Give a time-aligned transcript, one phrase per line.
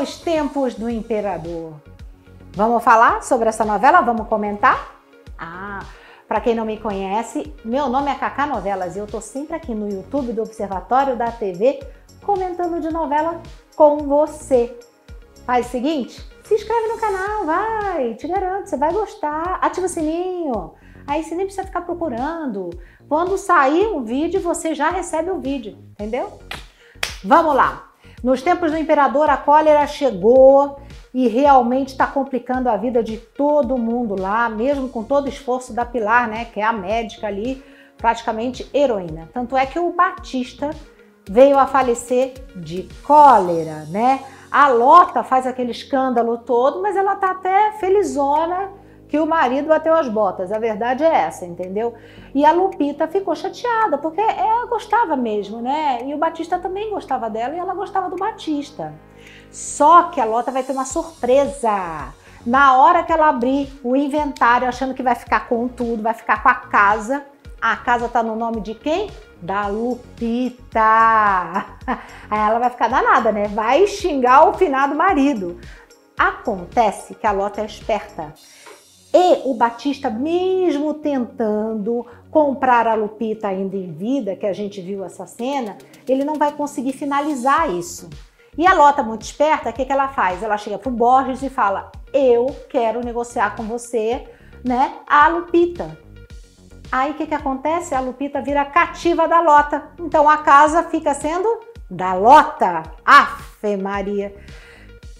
[0.00, 1.74] Nos Tempos do Imperador.
[2.54, 4.00] Vamos falar sobre essa novela?
[4.00, 4.96] Vamos comentar?
[5.38, 5.80] Ah,
[6.26, 9.74] para quem não me conhece, meu nome é Cacá Novelas e eu tô sempre aqui
[9.74, 11.80] no YouTube do Observatório da TV
[12.24, 13.42] comentando de novela
[13.76, 14.74] com você.
[15.44, 19.58] Faz o seguinte, se inscreve no canal, vai, te garanto, você vai gostar.
[19.60, 20.72] Ativa o sininho,
[21.06, 22.70] aí você nem precisa ficar procurando.
[23.06, 26.40] Quando sair um vídeo, você já recebe o vídeo, entendeu?
[27.22, 27.89] Vamos lá.
[28.22, 30.78] Nos tempos do imperador, a cólera chegou
[31.12, 35.72] e realmente está complicando a vida de todo mundo lá, mesmo com todo o esforço
[35.72, 37.62] da Pilar, né, que é a médica ali,
[37.96, 39.28] praticamente heroína.
[39.32, 40.70] Tanto é que o Batista
[41.28, 44.20] veio a falecer de cólera, né?
[44.50, 48.70] A Lota faz aquele escândalo todo, mas ela tá até felizona
[49.10, 50.52] que o marido bateu as botas.
[50.52, 51.92] A verdade é essa, entendeu?
[52.32, 55.98] E a Lupita ficou chateada, porque ela gostava mesmo, né?
[56.04, 58.94] E o Batista também gostava dela e ela gostava do Batista.
[59.50, 62.14] Só que a Lota vai ter uma surpresa.
[62.46, 66.40] Na hora que ela abrir o inventário, achando que vai ficar com tudo, vai ficar
[66.42, 67.26] com a casa,
[67.60, 69.10] a casa tá no nome de quem?
[69.42, 70.80] Da Lupita.
[72.30, 73.48] Aí ela vai ficar danada, né?
[73.48, 75.60] Vai xingar o finado marido.
[76.16, 78.32] Acontece que a Lota é esperta.
[79.12, 85.04] E o Batista, mesmo tentando comprar a Lupita ainda em vida, que a gente viu
[85.04, 85.76] essa cena,
[86.08, 88.08] ele não vai conseguir finalizar isso.
[88.56, 90.42] E a Lota, muito esperta, o que, que ela faz?
[90.42, 94.28] Ela chega pro Borges e fala: Eu quero negociar com você,
[94.64, 95.98] né, a Lupita.
[96.92, 97.94] Aí o que, que acontece?
[97.94, 99.90] A Lupita vira cativa da Lota.
[99.98, 101.48] Então a casa fica sendo
[101.88, 102.82] da Lota.
[103.04, 104.34] Afe Maria.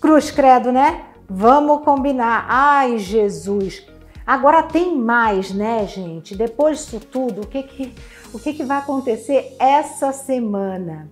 [0.00, 1.04] Cruz credo, né?
[1.28, 2.46] Vamos combinar.
[2.48, 3.84] Ai, Jesus.
[4.24, 6.36] Agora tem mais, né, gente?
[6.36, 7.94] Depois disso tudo, o que que,
[8.32, 11.10] o que, que vai acontecer essa semana?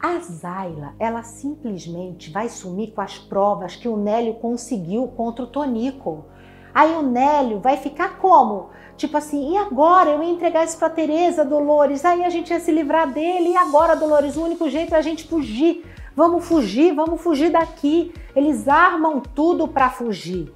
[0.00, 5.48] A Zayla, ela simplesmente vai sumir com as provas que o Nélio conseguiu contra o
[5.48, 6.26] Tonico.
[6.74, 8.70] Aí o Nélio vai ficar como?
[8.96, 12.60] Tipo assim, e agora eu ia entregar isso para Tereza, Dolores, aí a gente ia
[12.60, 15.84] se livrar dele, e agora, Dolores, o único jeito é a gente fugir.
[16.18, 18.12] Vamos fugir, vamos fugir daqui.
[18.34, 20.52] Eles armam tudo para fugir.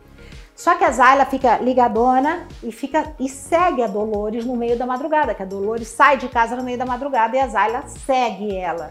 [0.57, 4.85] Só que a Zayla fica ligadona e fica e segue a Dolores no meio da
[4.85, 8.53] madrugada, que a Dolores sai de casa no meio da madrugada e a Zayla segue
[8.57, 8.91] ela.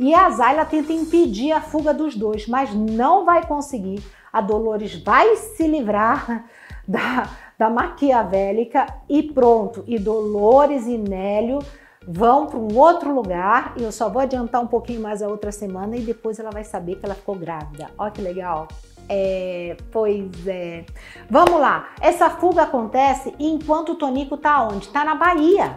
[0.00, 4.02] E a Zayla tenta impedir a fuga dos dois, mas não vai conseguir.
[4.32, 6.46] A Dolores vai se livrar
[6.86, 9.84] da, da maquiavélica e pronto.
[9.86, 11.60] E Dolores e Nélio
[12.10, 15.52] vão para um outro lugar e eu só vou adiantar um pouquinho mais a outra
[15.52, 17.90] semana e depois ela vai saber que ela ficou grávida.
[17.98, 18.66] Olha que legal.
[19.06, 20.86] É, pois é.
[21.28, 21.90] Vamos lá.
[22.00, 24.88] Essa fuga acontece enquanto o Tonico tá onde?
[24.88, 25.76] Tá na Bahia.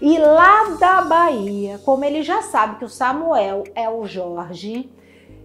[0.00, 4.88] E lá da Bahia, como ele já sabe que o Samuel é o Jorge,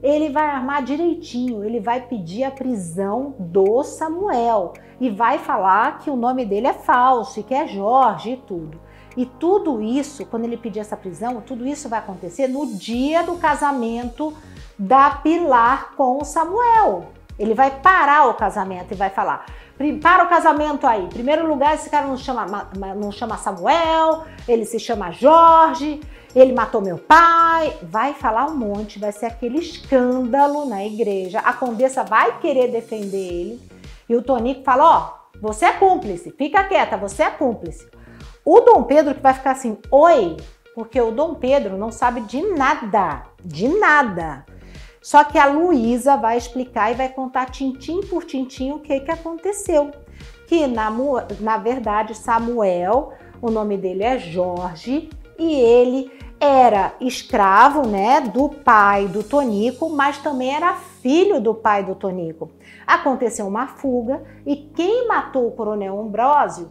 [0.03, 6.09] ele vai armar direitinho, ele vai pedir a prisão do Samuel e vai falar que
[6.09, 8.80] o nome dele é falso e que é Jorge e tudo.
[9.16, 13.35] E tudo isso, quando ele pedir essa prisão, tudo isso vai acontecer no dia do
[13.38, 14.35] casamento
[14.78, 17.12] da Pilar com Samuel.
[17.38, 19.46] Ele vai parar o casamento e vai falar:
[20.01, 21.03] para o casamento aí.
[21.03, 26.00] Em primeiro lugar, esse cara não chama, não chama Samuel, ele se chama Jorge,
[26.35, 27.75] ele matou meu pai.
[27.84, 31.40] Vai falar um monte, vai ser aquele escândalo na igreja.
[31.40, 33.62] A condessa vai querer defender ele.
[34.07, 37.88] E o Tonico fala: Ó, oh, você é cúmplice, fica quieta, você é cúmplice.
[38.46, 40.36] O Dom Pedro que vai ficar assim, oi,
[40.76, 44.46] porque o Dom Pedro não sabe de nada, de nada.
[45.02, 49.12] Só que a Luísa vai explicar e vai contar tintim por tintim o que, que
[49.12, 49.92] aconteceu.
[50.48, 50.92] Que na,
[51.40, 59.08] na verdade Samuel, o nome dele é Jorge, e ele era escravo, né, do pai
[59.08, 62.52] do Tonico, mas também era filho do pai do Tonico.
[62.86, 66.69] Aconteceu uma fuga e quem matou o coronel Ambrósio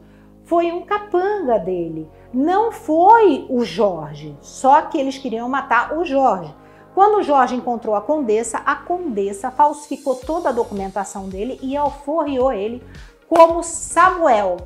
[0.53, 2.07] foi um capanga dele.
[2.31, 6.55] Não foi o Jorge, só que eles queriam matar o Jorge.
[6.95, 12.53] Quando o Jorge encontrou a condessa, a condessa falsificou toda a documentação dele e alforriou
[12.53, 12.83] ele
[13.27, 14.59] como Samuel.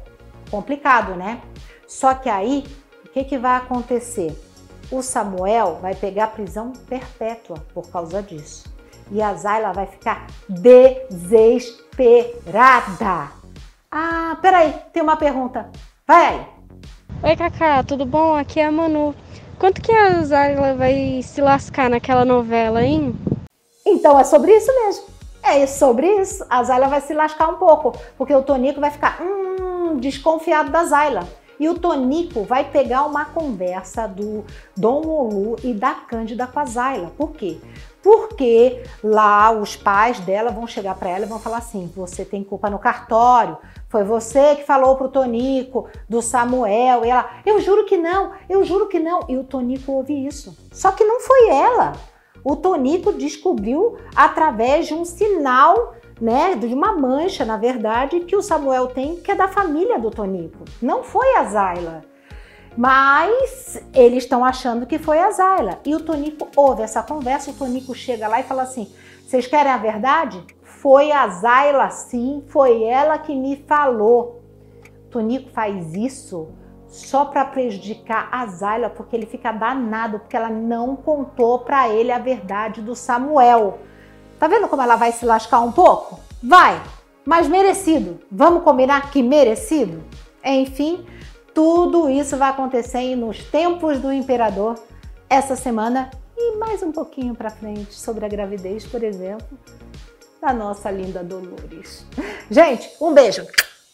[0.51, 1.41] Complicado, né?
[1.87, 2.65] Só que aí,
[3.05, 4.37] o que, que vai acontecer?
[4.91, 8.65] O Samuel vai pegar prisão perpétua por causa disso.
[9.09, 13.36] E a Zayla vai ficar desesperada.
[13.99, 15.71] Ah, peraí, tem uma pergunta.
[16.07, 16.47] Vai aí.
[17.23, 18.37] Oi, Cacá, tudo bom?
[18.37, 19.15] Aqui é a Manu.
[19.59, 23.19] Quanto que a Zayla vai se lascar naquela novela, hein?
[23.87, 25.05] Então é sobre isso mesmo.
[25.43, 26.45] É sobre isso.
[26.51, 30.85] A Zayla vai se lascar um pouco, porque o Tonico vai ficar hum, desconfiado da
[30.85, 31.27] Zayla.
[31.59, 34.45] E o Tonico vai pegar uma conversa do
[34.77, 37.13] Dom Olu e da Cândida com a Zayla.
[37.17, 37.59] Por quê?
[38.03, 42.45] Porque lá os pais dela vão chegar para ela e vão falar assim: você tem
[42.45, 43.59] culpa no cartório,
[43.89, 47.05] foi você que falou pro Tonico do Samuel.
[47.05, 49.21] E ela, eu juro que não, eu juro que não.
[49.29, 50.57] E o Tonico ouve isso.
[50.71, 51.95] Só que não foi ela.
[52.45, 58.43] O Tonico descobriu através de um sinal né, de uma mancha, na verdade, que o
[58.43, 60.65] Samuel tem, que é da família do Tonico.
[60.81, 62.05] Não foi a Zayla.
[62.77, 65.81] Mas eles estão achando que foi a Zayla.
[65.85, 68.93] E o Tonico ouve essa conversa, o Tonico chega lá e fala assim:
[69.27, 70.43] vocês querem a verdade?
[70.63, 74.43] Foi a Zayla sim, foi ela que me falou.
[75.11, 76.49] Tonico faz isso
[76.87, 82.13] só para prejudicar a Zayla, porque ele fica danado, porque ela não contou para ele
[82.13, 83.79] a verdade do Samuel.
[84.39, 86.21] Tá vendo como ela vai se lascar um pouco?
[86.43, 86.83] Vai,
[87.25, 88.21] mas merecido.
[88.31, 90.05] Vamos combinar que merecido?
[90.45, 91.05] Enfim,
[91.55, 94.79] tudo isso vai acontecer nos tempos do imperador
[95.29, 99.59] essa semana e mais um pouquinho para frente sobre a gravidez, por exemplo,
[100.41, 102.07] da nossa linda Dolores.
[102.51, 103.47] Gente, um beijo.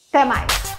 [0.09, 0.72] Até mais.